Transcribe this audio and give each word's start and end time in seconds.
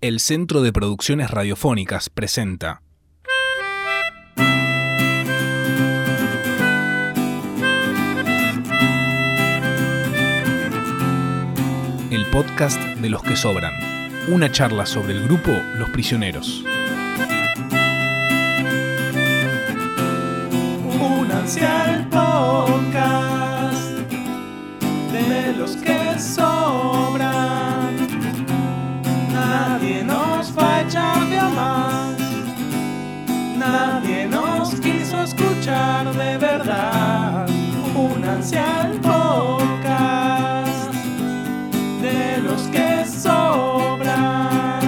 El 0.00 0.20
Centro 0.20 0.62
de 0.62 0.72
Producciones 0.72 1.28
Radiofónicas 1.28 2.08
presenta 2.08 2.82
El 12.12 12.26
podcast 12.30 12.80
de 12.80 13.08
los 13.08 13.24
que 13.24 13.34
sobran. 13.34 13.72
Una 14.28 14.52
charla 14.52 14.86
sobre 14.86 15.14
el 15.14 15.24
grupo 15.24 15.50
Los 15.74 15.90
Prisioneros. 15.90 16.62
Únanse 38.48 38.58
al 38.58 38.92
podcast 39.00 40.94
de 42.00 42.40
los 42.40 42.62
que 42.68 43.04
sobran. 43.04 44.80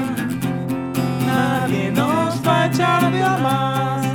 Nadie 1.27 1.91
nos 1.91 2.47
va 2.47 2.63
a 2.63 2.67
echar 2.69 3.13
de 3.13 3.21
más. 3.21 4.07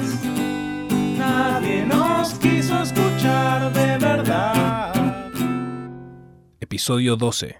Nadie 1.18 1.86
nos 1.86 2.34
quiso 2.40 2.82
escuchar 2.82 3.72
de 3.74 3.98
verdad. 4.00 4.94
Episodio 6.60 7.16
12. 7.16 7.58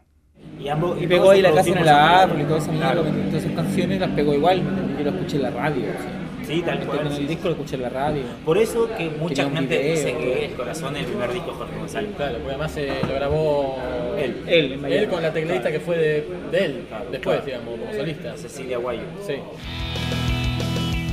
Y, 0.60 0.68
ambos, 0.70 1.00
Y 1.00 1.06
pegó 1.06 1.30
ahí 1.32 1.44
la 1.44 1.54
casa 1.54 1.70
en 1.70 1.78
el 1.78 1.86
la 1.86 2.22
árbol 2.22 2.42
y 2.42 2.46
todas 2.46 2.64
esas 2.68 3.52
canciones 3.52 4.00
las 4.00 4.10
pegó 4.12 4.34
igual, 4.34 4.64
yo 4.98 5.04
lo 5.04 5.10
escuché 5.12 5.36
en 5.36 5.44
la 5.44 5.52
radio. 5.52 5.84
o 5.84 6.02
sea. 6.02 6.25
Sí, 6.48 6.62
tal 6.62 6.80
cual. 6.86 7.08
el 7.08 7.14
sí. 7.14 7.24
disco 7.26 7.48
lo 7.48 7.54
escuché 7.56 7.76
en 7.76 7.82
la 7.84 7.90
radio. 7.90 8.24
Por 8.44 8.58
eso 8.58 8.90
que 8.98 9.10
mucha 9.10 9.50
gente 9.50 9.78
video, 9.78 9.92
dice 9.92 10.18
que. 10.18 10.46
El 10.46 10.54
Corazón 10.54 10.96
es 10.96 11.02
el 11.04 11.08
primer 11.08 11.34
disco 11.34 11.52
de 11.52 11.58
Jorge 11.58 11.78
González. 11.78 12.10
Claro, 12.16 12.34
porque 12.36 12.50
además 12.50 12.78
eh, 12.78 12.94
lo 13.08 13.14
grabó 13.16 13.78
Él. 14.18 14.44
Él, 14.48 14.86
él 14.86 15.08
con 15.10 15.22
la 15.22 15.32
tecladista 15.34 15.72
que 15.72 15.80
fue 15.80 15.98
de, 15.98 16.28
de 16.52 16.66
él, 16.66 16.86
Claro, 16.88 17.06
después, 17.12 17.42
claro. 17.42 17.46
digamos, 17.46 17.80
como 17.80 17.94
solista. 17.94 18.38
Cecilia 18.38 18.78
Guayo. 18.78 19.02
Sí. 19.26 19.34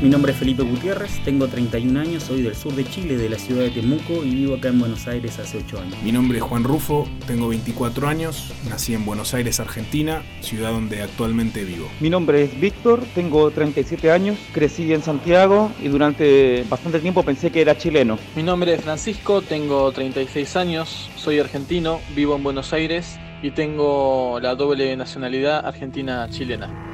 Mi 0.02 0.08
nombre 0.08 0.32
es 0.32 0.38
Felipe 0.38 0.64
Gutiérrez, 0.64 1.22
tengo 1.24 1.46
31 1.46 2.00
años, 2.00 2.24
soy 2.24 2.42
del 2.42 2.56
sur 2.56 2.74
de 2.74 2.84
Chile, 2.84 3.16
de 3.16 3.28
la 3.28 3.38
ciudad 3.38 3.62
de 3.62 3.70
Temuco 3.70 4.24
y 4.24 4.34
vivo 4.34 4.56
acá 4.56 4.66
en 4.66 4.80
Buenos 4.80 5.06
Aires 5.06 5.38
hace 5.38 5.58
8 5.58 5.80
años. 5.80 5.94
Mi 6.02 6.10
nombre 6.10 6.38
es 6.38 6.42
Juan 6.42 6.64
Rufo, 6.64 7.06
tengo 7.24 7.46
24 7.46 8.08
años, 8.08 8.52
nací 8.68 8.94
en 8.94 9.04
Buenos 9.04 9.32
Aires, 9.32 9.60
Argentina, 9.60 10.24
ciudad 10.40 10.72
donde 10.72 11.02
actualmente 11.02 11.62
vivo. 11.62 11.86
Mi 12.00 12.10
nombre 12.10 12.42
es 12.42 12.60
Víctor, 12.60 13.04
tengo 13.14 13.52
37 13.52 14.10
años, 14.10 14.38
crecí 14.52 14.92
en 14.92 15.04
Santiago 15.04 15.70
y 15.80 15.86
durante 15.86 16.64
bastante 16.68 16.98
tiempo 16.98 17.22
pensé 17.22 17.52
que 17.52 17.60
era 17.60 17.78
chileno. 17.78 18.18
Mi 18.34 18.42
nombre 18.42 18.74
es 18.74 18.80
Francisco, 18.80 19.40
tengo 19.40 19.92
36 19.92 20.56
años, 20.56 21.10
soy 21.14 21.38
argentino, 21.38 22.00
vivo 22.16 22.34
en 22.34 22.42
Buenos 22.42 22.72
Aires 22.72 23.20
y 23.40 23.52
tengo 23.52 24.40
la 24.40 24.56
doble 24.56 24.96
nacionalidad 24.96 25.64
argentina-chilena. 25.64 26.91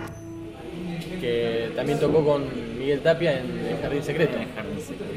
Que 1.21 1.71
también 1.75 1.99
tocó 1.99 2.25
con 2.25 2.45
Miguel 2.79 3.01
Tapia 3.01 3.41
en 3.41 3.47
El 3.67 3.79
Jardín 3.83 4.03
Secreto. 4.03 4.39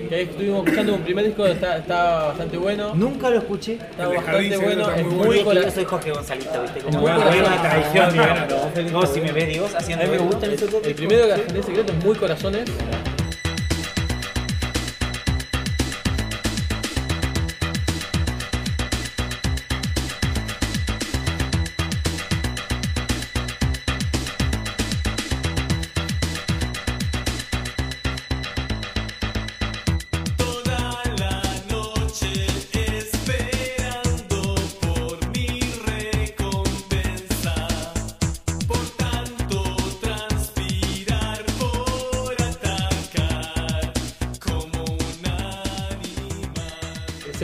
Que 0.10 0.16
ahí 0.16 0.22
estuvimos 0.24 0.64
escuchando 0.66 0.96
un 0.96 1.02
primer 1.02 1.26
disco, 1.26 1.46
está, 1.48 1.78
está 1.78 2.24
bastante 2.28 2.58
bueno. 2.58 2.94
Nunca 2.96 3.30
lo 3.30 3.38
escuché. 3.38 3.74
Está 3.74 4.08
bastante 4.08 4.58
bueno, 4.58 4.92
es 4.92 5.06
Muy 5.06 5.40
cola- 5.44 5.62
yo 5.62 5.72
soy 5.72 5.86
Jorge 5.86 6.12
Gonzalista, 6.12 6.60
¿viste? 6.62 6.80
Como 6.82 7.00
muy 7.00 7.06
una 7.12 7.16
corazón. 7.24 7.42
buena 7.44 7.62
tradición, 7.62 8.12
digamos. 8.14 8.92
No, 8.92 9.06
si 9.06 9.22
me 9.22 9.32
ves, 9.32 9.48
Dios, 9.50 9.74
A 9.74 9.78
haciendo 9.78 10.06
mí 10.06 10.12
me 10.12 10.18
gustan 10.18 10.52
esos. 10.52 10.74
El 10.84 10.96
primero 10.96 11.28
de 11.28 11.34
El 11.34 11.42
Jardín 11.44 11.64
Secreto 11.64 11.94
es 11.94 12.04
muy 12.06 12.16
corazones. 12.16 12.64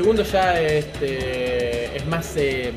Segundo 0.08 0.24
ya 0.24 0.62
este, 0.62 1.98
es 1.98 2.06
más, 2.08 2.34
eh, 2.38 2.72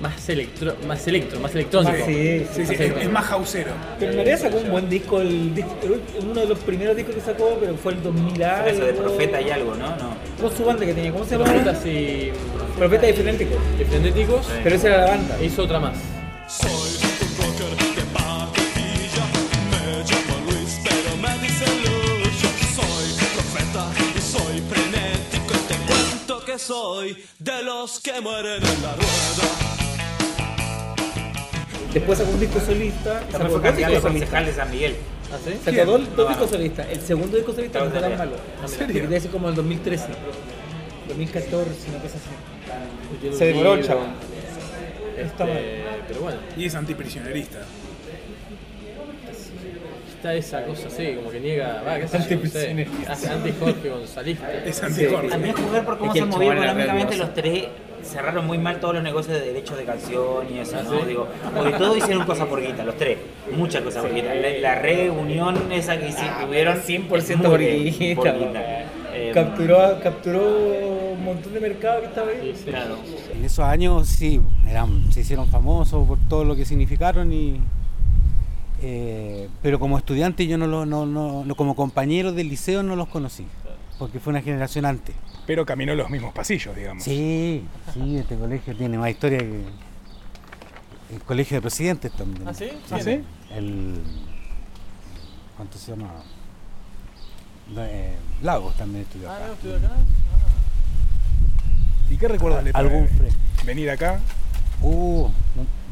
más, 0.00 0.26
electro, 0.30 0.74
más 0.88 1.06
electro, 1.06 1.38
más 1.40 1.54
electrónico. 1.54 1.96
Sí, 2.06 2.46
sí, 2.54 2.64
sí, 2.66 2.74
es- 2.98 3.10
más 3.10 3.26
jausero. 3.26 3.72
Pero 3.98 4.12
en 4.12 4.16
realidad 4.16 4.38
sacó 4.40 4.56
un 4.58 4.70
buen 4.70 4.88
disco, 4.88 5.20
el, 5.20 5.54
disco- 5.54 5.76
uno 6.22 6.40
de 6.40 6.46
los 6.46 6.58
primeros 6.60 6.96
discos 6.96 7.14
que 7.14 7.20
sacó, 7.20 7.58
pero 7.60 7.74
fue 7.76 7.92
el 7.92 8.02
2000 8.02 8.42
algo. 8.42 8.68
Eso 8.70 8.84
de 8.86 8.92
profeta 8.94 9.38
y 9.42 9.50
algo, 9.50 9.74
¿no? 9.74 9.88
No. 9.96 10.16
¿Cómo 10.40 10.50
su 10.56 10.64
banda 10.64 10.86
que 10.86 10.94
tenía? 10.94 11.12
¿Cómo 11.12 11.24
se 11.26 11.32
llama? 11.32 11.44
Profetas 11.44 11.84
y 11.86 12.32
Profeta 12.78 13.08
y 13.10 13.12
Frenético. 13.12 13.54
y 13.78 13.84
frenéticos. 13.84 14.46
Pero 14.64 14.76
esa 14.76 14.88
era 14.88 14.98
la 14.98 15.06
banda. 15.08 15.36
E 15.40 15.44
hizo 15.44 15.62
otra 15.62 15.78
más. 15.78 15.96
Soy 26.66 27.16
de 27.38 27.62
los 27.62 28.00
que 28.00 28.20
mueren 28.20 28.62
en 28.62 28.82
la 28.82 28.94
rueda. 28.94 29.56
Después 31.92 32.18
sacó 32.18 32.30
un 32.30 32.40
disco 32.40 32.60
solista. 32.60 33.22
Sacó 33.30 33.48
fue 33.48 33.62
concejal 33.62 34.02
solistas. 34.02 34.46
de 34.46 34.52
San 34.52 34.70
Miguel. 34.70 34.96
¿Ah, 35.32 35.36
sí? 35.44 35.52
Sacó 35.64 35.84
dos, 35.92 36.00
dos 36.16 36.24
No, 36.24 36.28
discos 36.28 36.50
no. 36.50 36.56
solistas. 36.58 36.86
El 36.90 37.00
segundo 37.00 37.36
disco 37.36 37.52
solista 37.54 37.78
no 37.84 37.90
todavía. 37.90 38.18
malo. 38.18 38.36
Porque 38.78 38.92
debe 38.92 39.20
ser 39.20 39.30
como 39.30 39.48
el 39.48 39.54
2013. 39.54 40.06
2014, 41.08 41.70
una 41.90 41.98
cosa 42.00 42.14
así. 42.16 43.36
Se 43.38 43.44
demoró 43.46 43.74
el 43.74 43.86
chabón. 43.86 44.08
Está 45.16 45.44
este, 45.44 45.84
mal. 45.84 46.04
pero 46.08 46.20
bueno, 46.20 46.38
Y 46.56 46.66
es 46.66 46.74
antiprisionerista. 46.74 47.58
Está 50.16 50.34
esa 50.34 50.64
cosa 50.64 50.88
así, 50.88 51.14
como 51.14 51.30
que 51.30 51.40
niega. 51.40 51.82
Va, 51.86 51.98
qué 51.98 52.08
sé 52.08 52.18
yo, 52.28 52.36
no 52.42 52.46
sé. 52.50 52.86
Hace 53.08 53.28
anti 53.28 53.52
Jorge 53.58 53.88
Gonzalista. 53.90 54.52
Es 54.64 54.82
anti-Jorge. 54.82 55.38
mí 55.38 55.52
jugar 55.52 55.84
por 55.84 55.98
cómo 55.98 56.12
Es 56.14 56.20
que 56.22 56.26
se 56.32 56.36
el 56.36 56.42
era 56.42 56.64
económicamente 56.64 57.16
los 57.16 57.34
tres 57.34 57.64
cerraron 58.02 58.46
muy 58.46 58.58
mal 58.58 58.78
todos 58.78 58.94
los 58.94 59.02
negocios 59.02 59.38
de 59.40 59.46
derechos 59.46 59.76
de 59.76 59.84
canción 59.84 60.46
y 60.54 60.58
eso, 60.60 60.76
¿Ah, 60.78 60.82
¿no? 60.84 60.90
sí? 61.00 61.06
Digo, 61.08 61.26
porque 61.56 61.72
todos 61.72 61.96
hicieron 61.98 62.24
cosas 62.24 62.46
por 62.46 62.60
guita, 62.64 62.84
los 62.84 62.96
tres, 62.96 63.18
muchas 63.56 63.82
cosas 63.82 64.02
por 64.04 64.14
guita. 64.14 64.32
La, 64.34 64.50
la 64.60 64.74
reunión 64.76 65.72
esa 65.72 65.98
que 65.98 66.08
hicieron, 66.08 66.46
tuvieron 66.46 66.76
100% 66.78 67.36
muy 67.38 67.46
por 67.48 67.58
de- 67.58 67.76
guita, 67.76 68.20
por. 68.34 68.48
Eh, 69.18 69.30
Capturó, 69.34 69.98
capturó 70.02 71.12
un 71.14 71.24
montón 71.24 71.52
de 71.54 71.58
mercado 71.60 72.00
que 72.00 72.06
estaba 72.06 72.28
ahí. 72.30 72.52
Sí, 72.54 72.62
sí. 72.64 72.70
Claro. 72.70 72.96
En 73.34 73.44
esos 73.44 73.64
años 73.64 74.06
sí, 74.08 74.40
eran, 74.68 75.10
se 75.10 75.20
hicieron 75.20 75.48
famosos 75.48 76.06
por 76.06 76.18
todo 76.28 76.44
lo 76.44 76.54
que 76.54 76.64
significaron 76.64 77.32
y 77.32 77.60
eh, 78.88 79.48
pero 79.62 79.80
como 79.80 79.98
estudiante 79.98 80.46
yo 80.46 80.56
no, 80.58 80.68
lo, 80.68 80.86
no, 80.86 81.06
no, 81.06 81.44
no- 81.44 81.54
como 81.56 81.74
compañero 81.74 82.32
del 82.32 82.48
liceo 82.48 82.84
no 82.84 82.94
los 82.94 83.08
conocí, 83.08 83.44
porque 83.98 84.20
fue 84.20 84.30
una 84.32 84.42
generación 84.42 84.84
antes. 84.84 85.14
Pero 85.44 85.66
caminó 85.66 85.92
los 85.96 86.08
mismos 86.08 86.32
pasillos, 86.32 86.76
digamos. 86.76 87.02
Sí, 87.02 87.64
sí, 87.92 88.16
este 88.16 88.36
colegio 88.36 88.76
tiene 88.76 88.96
más 88.96 89.10
historia 89.10 89.38
que 89.38 89.64
el 91.14 91.20
colegio 91.24 91.56
de 91.56 91.62
presidentes 91.62 92.12
también. 92.12 92.46
¿Ah, 92.48 92.54
sí? 92.54 92.68
¿Ah. 92.92 92.98
El 93.56 94.02
¿cuánto 95.56 95.78
se 95.78 95.90
llama? 95.92 96.10
Eh, 97.76 98.14
Lagos 98.42 98.76
también 98.76 99.02
estudió 99.02 99.28
Ah, 99.30 99.36
acá. 99.36 99.46
no, 99.48 99.52
estudió 99.54 99.76
acá. 99.78 99.90
¿Y 102.10 102.16
qué 102.18 102.28
recuerdas 102.28 102.62
trae 102.62 102.72
Algún 102.74 103.08
fre- 103.08 103.64
venir 103.64 103.90
acá? 103.90 104.20
Uh, 104.80 105.28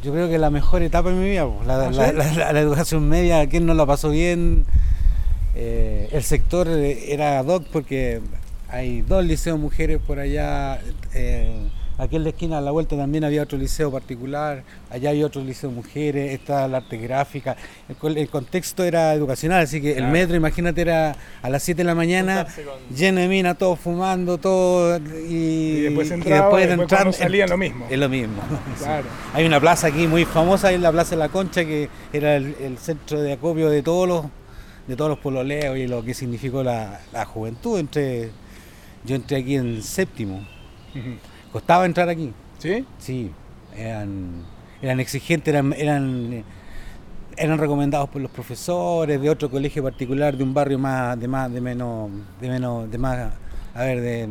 yo 0.05 0.13
creo 0.13 0.29
que 0.29 0.37
la 0.37 0.49
mejor 0.49 0.81
etapa 0.83 1.09
de 1.09 1.15
mi 1.15 1.29
vida, 1.29 1.45
po, 1.45 1.61
la, 1.65 1.89
la- 1.89 2.11
la- 2.13 2.31
la- 2.31 2.53
la 2.53 2.59
educación 2.59 3.09
media, 3.09 3.45
¿quién 3.49 3.65
no 3.65 3.73
la 3.73 3.85
pasó 3.85 4.09
bien? 4.09 4.65
Eh, 5.55 6.09
el 6.11 6.23
sector 6.23 6.67
eh, 6.69 7.13
era 7.13 7.39
ad 7.39 7.47
hoc 7.47 7.65
porque 7.71 8.21
hay 8.69 9.01
dos 9.01 9.25
liceos 9.25 9.57
mujeres 9.59 9.99
por 10.05 10.19
allá, 10.19 10.79
eh, 11.13 11.59
Aquí 11.97 12.17
en 12.17 12.23
la 12.23 12.29
esquina 12.29 12.57
a 12.57 12.61
la 12.61 12.71
vuelta 12.71 12.97
también 12.97 13.23
había 13.23 13.43
otro 13.43 13.57
liceo 13.57 13.89
particular, 13.89 14.63
allá 14.89 15.11
hay 15.11 15.23
otro 15.23 15.41
liceo 15.41 15.69
de 15.69 15.77
mujeres, 15.77 16.33
está 16.33 16.67
la 16.67 16.77
arte 16.77 16.97
gráfica. 16.97 17.55
El, 18.03 18.29
contexto 18.29 18.83
era 18.83 19.13
educacional, 19.13 19.63
así 19.63 19.81
que 19.81 19.93
el 19.97 20.07
metro, 20.07 20.35
imagínate, 20.35 20.81
era 20.81 21.15
a 21.41 21.49
las 21.49 21.63
7 21.63 21.77
de 21.77 21.83
la 21.85 21.95
mañana, 21.95 22.45
con- 22.45 22.95
lleno 22.97 23.21
de 23.21 23.29
minas, 23.29 23.57
todos 23.57 23.79
fumando, 23.79 24.37
todo. 24.37 24.97
Y, 24.97 25.35
Y 25.35 25.81
después 25.83 26.09
y 26.09 26.13
entraba, 26.15 26.41
después 26.47 26.63
y 26.63 26.67
de 26.67 26.75
después 26.77 26.91
entrar, 26.99 27.13
salían 27.13 27.49
lo 27.49 27.57
mismo. 27.57 27.87
Es 27.89 27.97
lo 27.97 28.09
mismo. 28.09 28.41
Sí. 28.77 28.85
Hay 29.33 29.45
una 29.45 29.59
plaza 29.61 29.87
aquí 29.87 30.05
muy 30.05 30.25
famosa, 30.25 30.71
es 30.71 30.81
la 30.81 30.91
Plaza 30.91 31.11
de 31.11 31.17
la 31.17 31.29
Concha, 31.29 31.63
que 31.63 31.89
era 32.11 32.35
el, 32.35 32.55
el 32.61 32.77
centro 32.77 33.21
de 33.21 33.33
acopio 33.33 33.69
de 33.69 33.81
todos 33.81 34.07
los 34.07 34.25
de 34.87 34.95
todos 34.95 35.09
los 35.09 35.19
pololeos 35.19 35.77
y 35.77 35.87
lo 35.87 36.03
que 36.03 36.13
significó 36.13 36.61
la, 36.61 36.99
la 37.11 37.25
juventud. 37.25 37.79
Entre, 37.79 38.29
yo 39.03 39.15
entré 39.15 39.37
aquí 39.37 39.55
en 39.55 39.81
séptimo. 39.81 40.45
Costaba 41.55 41.85
entrar 41.85 42.09
aquí. 42.09 42.33
¿Sí? 42.59 42.85
Sí, 42.99 43.31
eran, 43.77 44.43
eran 44.81 44.99
exigentes, 44.99 45.53
eran, 45.53 45.71
eran, 45.71 46.43
eran 47.37 47.57
recomendados 47.57 48.09
por 48.09 48.21
los 48.21 48.29
profesores 48.29 49.21
de 49.21 49.29
otro 49.29 49.49
colegio 49.49 49.81
particular, 49.81 50.35
de 50.35 50.43
un 50.43 50.53
barrio 50.53 50.77
más, 50.77 51.17
de 51.17 51.29
más, 51.29 51.49
de 51.53 51.61
menos, 51.61 52.09
de 52.41 52.49
menos, 52.49 52.91
de 52.91 52.97
más, 52.97 53.31
a 53.73 53.83
ver, 53.83 54.01
de, 54.01 54.27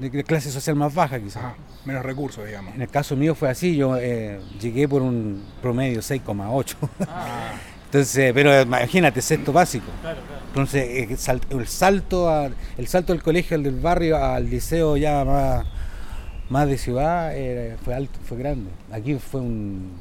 de 0.00 0.24
clase 0.24 0.50
social 0.50 0.74
más 0.74 0.92
baja 0.92 1.20
quizás. 1.20 1.44
Ajá. 1.44 1.54
Menos 1.84 2.04
recursos, 2.04 2.44
digamos. 2.44 2.74
En 2.74 2.82
el 2.82 2.88
caso 2.88 3.14
mío 3.14 3.36
fue 3.36 3.50
así, 3.50 3.76
yo 3.76 3.96
eh, 3.96 4.40
llegué 4.60 4.88
por 4.88 5.00
un 5.00 5.44
promedio 5.62 6.00
6,8. 6.00 6.74
Ah, 7.06 7.52
Entonces, 7.84 8.32
pero 8.34 8.60
imagínate, 8.60 9.22
sexto 9.22 9.52
básico. 9.52 9.86
Claro, 10.00 10.18
claro. 10.26 10.42
Entonces, 10.48 10.82
eh, 10.84 11.16
el 11.50 11.68
salto 11.68 12.28
a- 12.28 12.50
el 12.76 12.86
salto 12.88 13.12
del 13.12 13.22
colegio 13.22 13.56
al 13.56 13.62
del 13.62 13.78
barrio 13.78 14.16
al 14.16 14.50
liceo 14.50 14.96
ya 14.96 15.24
más, 15.24 15.64
más 16.48 16.66
de 16.68 16.78
ciudad 16.78 17.30
eh, 17.34 17.76
fue 17.84 17.94
alto, 17.94 18.18
fue 18.24 18.38
grande. 18.38 18.70
Aquí 18.92 19.14
fue 19.16 19.40
un 19.40 19.92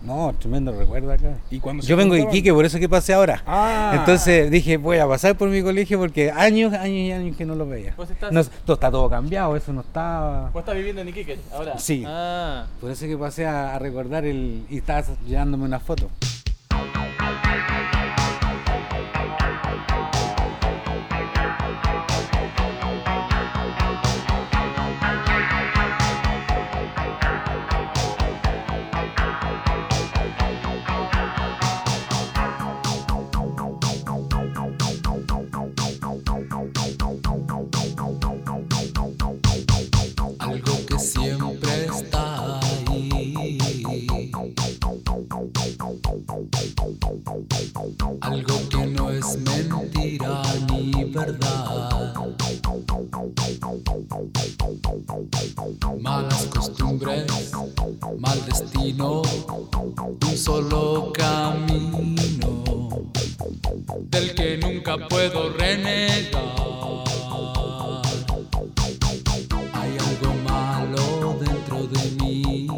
no, 0.00 0.32
tremendo 0.38 0.70
recuerdo 0.70 1.10
acá. 1.10 1.38
y 1.50 1.58
cuando 1.58 1.82
se 1.82 1.88
Yo 1.88 1.96
vengo 1.96 2.14
de 2.14 2.20
Iquique, 2.20 2.52
por 2.54 2.64
eso 2.64 2.78
que 2.78 2.88
pasé 2.88 3.14
ahora. 3.14 3.42
Ah. 3.44 3.94
Entonces 3.96 4.48
dije, 4.48 4.76
voy 4.76 4.98
a 4.98 5.08
pasar 5.08 5.36
por 5.36 5.48
mi 5.48 5.60
colegio 5.60 5.98
porque 5.98 6.30
años, 6.30 6.72
años 6.72 6.88
y 6.98 7.10
años 7.10 7.36
que 7.36 7.44
no 7.44 7.56
lo 7.56 7.66
veía. 7.66 7.94
¿Vos 7.96 8.08
estás- 8.08 8.30
No, 8.30 8.44
todo, 8.64 8.74
está 8.74 8.92
todo 8.92 9.10
cambiado, 9.10 9.56
eso 9.56 9.72
no 9.72 9.80
estaba. 9.80 10.50
¿Vos 10.50 10.60
estás 10.60 10.76
viviendo 10.76 11.02
en 11.02 11.08
Iquique 11.08 11.38
ahora? 11.52 11.76
Sí. 11.78 12.04
Ah, 12.06 12.66
Por 12.80 12.92
eso 12.92 13.06
que 13.06 13.16
pasé 13.18 13.46
a, 13.46 13.74
a 13.74 13.78
recordar 13.80 14.24
el 14.24 14.64
y 14.70 14.78
estaba 14.78 15.04
llevándome 15.26 15.64
una 15.64 15.80
foto. 15.80 16.08
Malas 56.00 56.46
costumbres, 56.46 57.26
mal 58.18 58.44
destino, 58.46 59.22
un 59.22 60.36
solo 60.36 61.12
camino 61.12 62.18
del 64.04 64.34
que 64.34 64.58
nunca 64.58 64.96
puedo 65.08 65.52
renegar. 65.54 66.42
Hay 69.72 69.98
algo 69.98 70.34
malo 70.44 71.36
dentro 71.40 71.86
de 71.86 72.10
mí. 72.22 72.68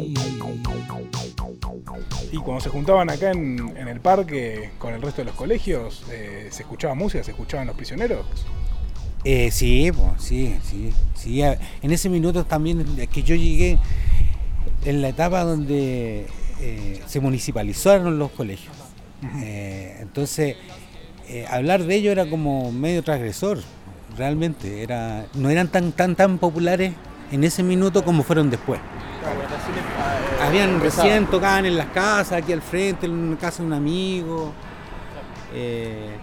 Y 2.31 2.37
cuando 2.37 2.61
se 2.61 2.69
juntaban 2.69 3.09
acá 3.09 3.31
en, 3.31 3.75
el 3.75 3.99
parque 3.99 4.71
con 4.79 4.93
el 4.93 5.01
resto 5.01 5.21
de 5.21 5.25
los 5.25 5.35
colegios, 5.35 6.03
eh, 6.09 6.47
¿se 6.49 6.63
escuchaba 6.63 6.95
música? 6.95 7.23
¿Se 7.23 7.31
escuchaban 7.31 7.67
los 7.67 7.75
prisioneros? 7.75 8.25
Eh, 9.23 9.51
sí, 9.51 9.91
pues, 9.91 10.23
sí, 10.23 10.55
sí, 10.63 10.91
sí. 11.15 11.41
En 11.41 11.91
ese 11.91 12.09
minuto 12.09 12.43
también 12.43 12.85
es 12.97 13.07
que 13.07 13.23
yo 13.23 13.35
llegué 13.35 13.77
en 14.85 15.01
la 15.01 15.09
etapa 15.09 15.43
donde 15.43 16.25
eh, 16.59 17.01
se 17.05 17.19
municipalizaron 17.19 18.17
los 18.17 18.31
colegios. 18.31 18.75
Eh, 19.41 19.97
entonces, 20.01 20.55
eh, 21.27 21.45
hablar 21.49 21.83
de 21.83 21.95
ello 21.95 22.11
era 22.11 22.27
como 22.29 22.71
medio 22.71 23.03
transgresor, 23.03 23.59
realmente. 24.17 24.81
Era, 24.83 25.25
no 25.35 25.49
eran 25.49 25.67
tan, 25.67 25.91
tan, 25.91 26.15
tan 26.15 26.37
populares 26.37 26.93
en 27.31 27.43
ese 27.43 27.63
minuto 27.63 28.03
como 28.03 28.23
fueron 28.23 28.49
después. 28.49 28.79
Habían 30.41 30.81
recién 30.81 31.27
tocaban 31.27 31.65
en 31.65 31.77
las 31.77 31.87
casas, 31.87 32.33
aquí 32.33 32.53
al 32.53 32.61
frente, 32.61 33.05
en 33.05 33.37
casa 33.39 33.61
de 33.61 33.67
un 33.67 33.73
amigo. 33.73 34.53
Eh, 35.53 36.17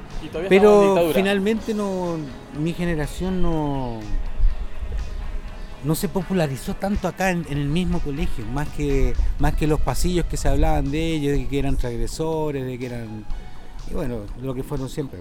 pero 0.48 1.10
finalmente 1.14 1.75
no, 1.75 2.16
mi 2.58 2.72
generación 2.72 3.42
no, 3.42 4.00
no 5.84 5.94
se 5.94 6.08
popularizó 6.08 6.75
tanto 6.75 7.08
acá 7.08 7.30
en, 7.30 7.46
en 7.50 7.58
el 7.58 7.69
mismo 7.69 8.00
colegio, 8.00 8.44
más 8.46 8.69
que, 8.69 9.14
más 9.38 9.54
que 9.54 9.66
los 9.66 9.80
pasillos 9.80 10.26
que 10.26 10.36
se 10.36 10.48
hablaban 10.48 10.90
de 10.90 11.14
ellos, 11.14 11.32
de 11.38 11.46
que 11.46 11.58
eran 11.58 11.76
transgresores, 11.76 12.64
de 12.66 12.78
que 12.78 12.86
eran, 12.86 13.25
y 13.90 13.94
bueno, 13.94 14.20
lo 14.42 14.54
que 14.54 14.62
fueron 14.62 14.88
siempre, 14.88 15.20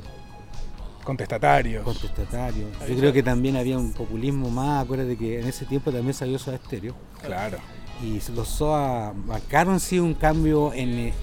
Contestatarios. 1.04 1.86
contestatarios. 1.86 2.70
Yo 2.88 2.96
creo 2.98 3.14
que 3.14 3.24
también 3.24 3.56
había 3.56 3.78
un 3.78 3.94
populismo 3.94 4.50
más, 4.50 4.84
acuérdate 4.84 5.16
que 5.16 5.40
en 5.40 5.48
ese 5.48 5.66
tiempo 5.66 5.90
también 5.92 6.14
salió 6.14 6.38
Soda 6.38 6.58
Stereo 6.58 6.96
Claro. 7.24 7.60
y 8.04 8.20
los 8.36 8.48
SOA 8.50 9.14
marcaron 9.14 9.80
sí 9.80 10.00
un 10.00 10.16
cambio 10.16 10.74
en, 10.74 10.90
eh, 11.00 11.14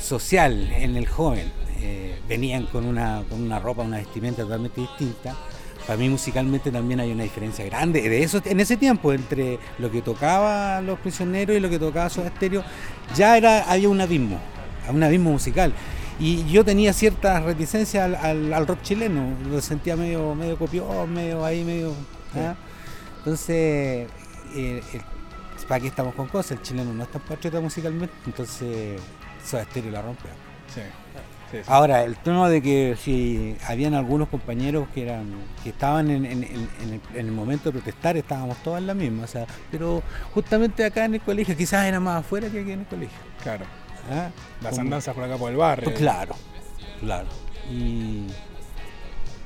social 0.00 0.70
en 0.72 0.96
el 0.96 1.06
joven. 1.08 1.50
Eh, 1.80 2.18
venían 2.28 2.66
con 2.66 2.84
una, 2.84 3.22
con 3.28 3.40
una 3.42 3.58
ropa, 3.58 3.82
una 3.82 3.98
vestimenta 3.98 4.42
totalmente 4.42 4.80
distinta. 4.80 5.36
Para 5.86 5.96
mí 5.96 6.08
musicalmente 6.08 6.70
también 6.70 7.00
hay 7.00 7.12
una 7.12 7.22
diferencia 7.22 7.64
grande. 7.64 8.06
De 8.08 8.22
eso 8.22 8.42
en 8.44 8.60
ese 8.60 8.76
tiempo, 8.76 9.12
entre 9.12 9.58
lo 9.78 9.90
que 9.90 10.02
tocaba 10.02 10.80
Los 10.82 10.98
Prisioneros 10.98 11.56
y 11.56 11.60
lo 11.60 11.70
que 11.70 11.78
tocaba 11.78 12.10
Soda 12.10 12.30
Stereo, 12.36 12.62
ya 13.14 13.36
era, 13.36 13.70
había 13.70 13.88
un 13.88 14.00
abismo, 14.00 14.38
un 14.92 15.02
abismo 15.02 15.30
musical. 15.30 15.72
Y 16.20 16.44
yo 16.50 16.64
tenía 16.64 16.92
cierta 16.92 17.38
reticencia 17.40 18.04
al, 18.06 18.16
al- 18.16 18.52
al 18.52 18.66
rock 18.66 18.82
chileno, 18.82 19.34
lo 19.48 19.60
sentía 19.60 19.94
medio, 19.96 20.34
medio 20.34 20.58
copión, 20.58 21.12
medio 21.14 21.44
ahí, 21.44 21.62
medio... 21.64 21.94
¿ah? 22.34 22.54
Entonces, 23.18 24.08
eh, 24.56 24.82
el- 24.92 25.02
¿para 25.68 25.80
qué 25.80 25.86
estamos 25.86 26.14
con 26.14 26.26
cosas? 26.28 26.52
El 26.58 26.62
chileno 26.62 26.92
no 26.92 27.04
es 27.04 27.10
tan 27.10 27.22
patriota 27.22 27.60
musicalmente, 27.60 28.12
entonces 28.26 29.00
Soda 29.46 29.64
Stereo 29.64 29.92
la 29.92 30.02
rompe. 30.02 30.28
Sí. 30.74 30.80
Sí, 31.50 31.56
sí. 31.58 31.62
Ahora, 31.66 32.04
el 32.04 32.16
tono 32.16 32.48
de 32.48 32.60
que 32.60 32.94
si 33.02 33.56
habían 33.66 33.94
algunos 33.94 34.28
compañeros 34.28 34.86
que 34.94 35.02
eran 35.04 35.26
que 35.62 35.70
estaban 35.70 36.10
en, 36.10 36.26
en- 36.26 36.42
en- 36.44 36.68
en 36.82 36.92
el, 36.94 37.00
en 37.14 37.26
el 37.26 37.32
momento 37.32 37.70
de 37.70 37.72
protestar, 37.80 38.16
estábamos 38.18 38.58
todos 38.58 38.78
en 38.78 38.86
la 38.86 38.94
misma, 38.94 39.24
o 39.24 39.26
sea, 39.26 39.46
pero 39.70 40.02
justamente 40.34 40.84
acá 40.84 41.06
en 41.06 41.14
el 41.14 41.20
colegio, 41.22 41.56
quizás 41.56 41.86
era 41.86 42.00
más 42.00 42.20
afuera 42.20 42.48
que 42.50 42.60
aquí 42.60 42.72
en 42.72 42.80
el 42.80 42.86
colegio. 42.86 43.16
Claro. 43.42 43.64
¿ah? 44.12 44.28
Las 44.62 44.70
Como- 44.72 44.82
andanzas 44.82 45.14
por 45.14 45.24
acá 45.24 45.36
por 45.38 45.50
el 45.50 45.56
barrio. 45.56 45.84
pues 45.84 45.96
claro, 45.98 46.34
claro. 47.00 47.28
Y 47.70 48.26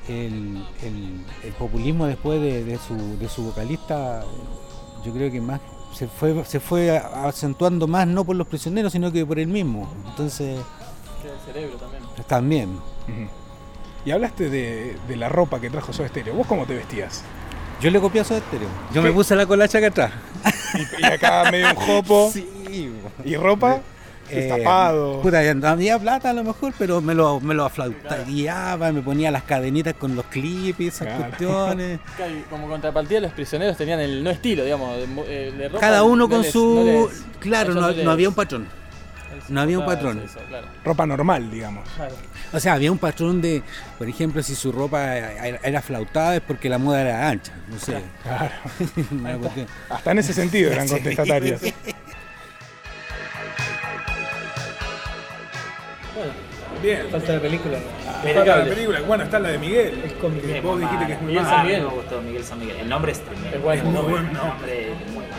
el, 0.09 0.65
el- 0.83 1.25
el 1.43 1.53
populismo 1.57 2.05
después 2.05 2.41
de, 2.41 2.63
de 2.65 2.77
su, 2.77 3.17
de 3.17 3.29
su 3.29 3.43
vocalista, 3.43 4.23
yo 5.05 5.13
creo 5.13 5.31
que 5.31 5.39
más 5.41 5.61
se 5.93 6.07
fue, 6.07 6.43
se 6.45 6.59
fue 6.59 6.97
acentuando 6.97 7.87
más 7.87 8.07
no 8.07 8.25
por 8.25 8.35
los 8.35 8.47
prisioneros, 8.47 8.91
sino 8.91 9.11
que 9.11 9.25
por 9.25 9.39
él 9.39 9.47
mismo. 9.47 9.89
Entonces, 10.09 10.59
Que 11.23 11.51
cerebro 11.53 11.77
también. 12.27 12.79
Y 14.05 14.11
hablaste 14.11 14.49
de, 14.49 14.97
de 15.07 15.15
la 15.15 15.29
ropa 15.29 15.59
que 15.61 15.69
trajo 15.69 15.93
Soda 15.93 16.07
Stereo. 16.09 16.33
¿Vos 16.33 16.45
cómo 16.47 16.65
te 16.65 16.75
vestías? 16.75 17.23
Yo 17.81 17.89
le 17.89 17.99
copié 17.99 18.21
a 18.21 18.23
Soda 18.25 18.41
Stereo. 18.41 18.67
Yo 18.93 19.01
me 19.01 19.11
puse 19.11 19.35
la 19.35 19.45
colacha 19.45 19.77
acá 19.77 19.87
atrás. 19.87 20.11
Y, 20.75 21.01
y 21.01 21.05
acá 21.05 21.49
medio 21.51 21.69
un 21.69 21.75
jopo. 21.75 22.31
Sí, 22.73 22.91
¿Y 23.23 23.35
ropa? 23.35 23.81
Eh, 24.29 24.35
Destapado. 24.47 25.21
Puta, 25.21 25.53
no 25.53 25.67
había 25.67 25.99
plata 25.99 26.31
a 26.31 26.33
lo 26.33 26.43
mejor, 26.43 26.73
pero 26.79 27.01
me 27.01 27.13
lo, 27.13 27.39
me 27.39 27.53
lo 27.53 27.65
me 28.91 29.01
ponía 29.01 29.29
las 29.29 29.43
cadenitas 29.43 29.93
con 29.93 30.15
los 30.15 30.25
clips 30.25 30.79
y 30.79 30.87
esas 30.87 31.07
Claro. 31.07 31.23
cuestiones. 31.25 31.99
Como 32.49 32.67
contrapartida, 32.67 33.19
los 33.19 33.31
prisioneros 33.33 33.77
tenían 33.77 33.99
el 33.99 34.23
no 34.23 34.31
estilo, 34.31 34.63
digamos, 34.63 34.95
de, 34.97 35.03
eh, 35.27 35.51
de 35.51 35.67
ropa, 35.69 35.79
Cada 35.81 36.03
uno 36.03 36.15
no 36.15 36.29
con 36.29 36.41
les- 36.41 36.51
su... 36.51 36.75
no 36.83 37.07
les- 37.09 37.23
claro, 37.39 37.73
no, 37.75 37.91
no 37.91 38.11
había 38.11 38.27
un 38.29 38.35
patrón. 38.35 38.67
No 39.49 39.61
había 39.61 39.79
un 39.79 39.85
patrón. 39.85 40.19
es 40.19 40.31
eso, 40.31 40.39
claro. 40.47 40.67
Ropa 40.83 41.05
normal, 41.05 41.49
digamos. 41.51 41.87
O 42.51 42.59
sea, 42.59 42.73
había 42.73 42.91
un 42.91 42.97
patrón 42.97 43.41
de, 43.41 43.61
por 43.97 44.07
ejemplo, 44.07 44.41
si 44.43 44.55
su 44.55 44.71
ropa 44.71 45.15
era 45.15 45.81
flautada 45.81 46.35
es 46.35 46.41
porque 46.41 46.69
la 46.69 46.77
moda 46.77 47.01
era 47.01 47.29
ancha. 47.29 47.53
No 47.69 47.77
sé. 47.79 48.01
Claro. 48.23 48.51
Hasta 49.89 50.11
en 50.11 50.19
ese 50.19 50.33
sentido 50.33 50.71
eran 50.71 50.87
contestatarios. 50.89 51.61
Bien. 56.81 57.07
Falta 57.09 57.33
la 57.33 57.39
película. 57.39 57.77
Falta 58.33 58.57
la 58.57 58.65
película. 58.65 59.01
Bueno, 59.01 59.23
está 59.23 59.39
la 59.39 59.49
de 59.49 59.57
Miguel. 59.57 60.01
Es 60.05 60.13
con 60.13 60.35
Miguel. 60.35 60.61
vos 60.61 60.79
dijiste 60.79 61.05
que 61.07 61.13
es 61.13 61.21
muy 61.21 61.27
Miguel. 61.31 61.45
San 61.45 61.65
Miguel. 61.65 61.81
Ah, 61.81 61.89
me 61.89 61.95
gustó 61.95 62.21
Miguel 62.21 62.43
San 62.43 62.59
Miguel. 62.59 62.77
El 62.77 62.89
nombre 62.89 63.11
es 63.13 63.19
tremendo. 63.21 63.55
Es 63.55 63.61
bueno. 63.63 63.83
Muy 63.85 64.01
buen 64.01 64.25
El 64.27 64.33
nombre. 64.33 64.47
nombre 64.49 64.91
es 64.91 64.97
muy 65.07 65.13
bueno. 65.15 65.35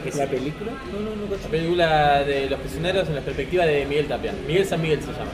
Que 0.00 0.10
¿La 0.10 0.24
sí. 0.26 0.30
película? 0.36 0.72
No, 0.92 1.00
no, 1.00 1.16
no. 1.26 1.30
La 1.42 1.48
película 1.48 2.22
de 2.24 2.50
los 2.50 2.60
prisioneros 2.60 3.08
en 3.08 3.14
la 3.16 3.20
perspectiva 3.20 3.64
de 3.66 3.84
Miguel 3.86 4.06
Tapia. 4.06 4.32
Miguel 4.46 4.66
San 4.66 4.80
Miguel 4.82 5.00
se 5.00 5.06
llama. 5.12 5.30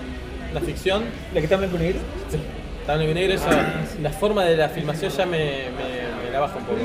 Una 0.53 0.61
ficción. 0.61 1.05
¿La 1.35 1.41
que 1.41 1.45
está 1.47 1.55
en 1.57 1.61
blanco 1.63 1.77
y 1.77 1.81
negro? 1.81 2.01
Sí. 2.31 2.39
Está 2.81 2.93
en 2.95 2.99
blanco 3.01 3.11
y 3.13 3.15
negro. 3.15 3.35
esa- 3.35 3.75
la 4.03 4.11
forma 4.11 4.45
de 4.45 4.57
la 4.57 4.69
filmación 4.69 5.11
ya 5.13 5.27
me, 5.27 5.39
me, 5.39 6.25
me 6.25 6.31
la 6.33 6.41
baja 6.41 6.57
un 6.57 6.65
poco. 6.65 6.79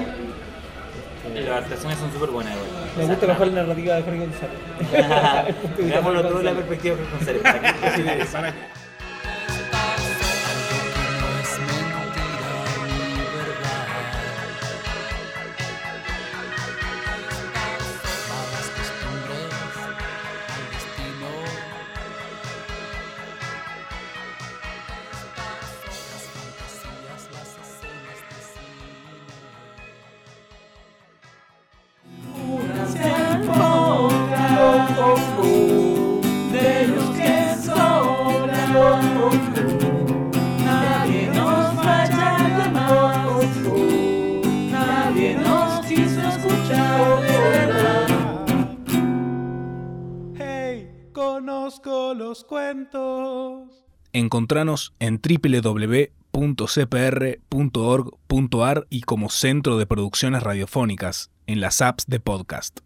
Y 1.36 1.39
las 1.39 1.63
actuaciones 1.63 1.98
son 1.98 2.12
súper 2.12 2.30
buenas. 2.30 2.53
igual. 2.53 2.68
Me 2.98 3.06
gusta 3.06 3.27
mejor 3.27 3.48
la 3.48 3.62
narrativa 3.63 3.96
de 3.96 4.01
Jorge 4.03 4.20
González. 4.20 5.56
Veámoslo 5.80 6.22
todo 6.22 6.38
de 6.39 6.44
la 6.44 6.51
González. 6.51 6.65
perspectiva 6.68 6.96
de 6.96 8.18
González. 8.18 8.53
Cuentos. 52.44 53.70
Encontranos 54.13 54.94
en 55.00 55.22
www.cpr.org.ar 55.22 56.08
y 58.90 59.02
como 59.02 59.30
Centro 59.30 59.78
de 59.78 59.86
Producciones 59.86 60.42
Radiofónicas 60.42 61.30
en 61.46 61.62
las 61.62 61.82
apps 61.82 62.06
de 62.08 62.20
podcast. 62.20 62.80